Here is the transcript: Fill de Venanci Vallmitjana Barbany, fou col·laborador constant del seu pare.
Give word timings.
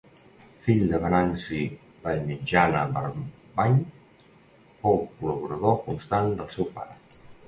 Fill 0.61 0.79
de 0.91 0.99
Venanci 1.01 1.57
Vallmitjana 2.05 2.81
Barbany, 2.95 3.77
fou 4.79 4.97
col·laborador 5.19 5.77
constant 5.89 6.33
del 6.41 6.51
seu 6.57 6.69
pare. 6.79 6.97